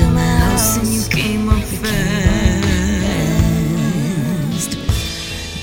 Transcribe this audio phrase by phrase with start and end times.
[0.00, 1.90] to my house and you came up fast.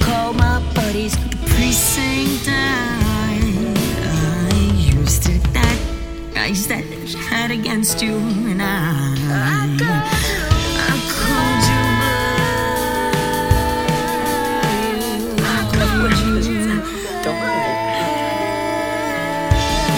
[0.00, 2.52] Called my buddies, the precinct I,
[4.48, 4.54] I
[4.96, 5.78] used it that
[6.36, 6.84] I used that
[7.30, 8.16] hat against you
[8.50, 8.66] and I.
[9.28, 10.21] I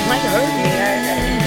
[0.08, 1.43] might hurt me.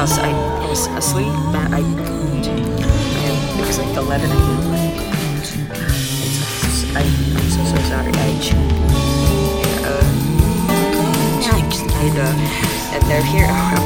[0.00, 0.32] house, I,
[0.66, 2.46] was asleep, but I goomed.
[2.48, 4.40] it was like 11 a.m.
[6.96, 8.12] I, am so, so sorry.
[8.14, 8.56] I uh,
[9.90, 10.16] um,
[11.42, 12.32] just Uh, and, uh,
[12.94, 13.48] and they're here.
[13.50, 13.80] Oh, I,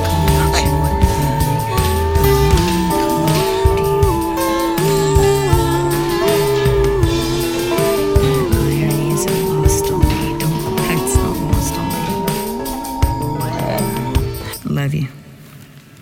[14.65, 15.09] love you.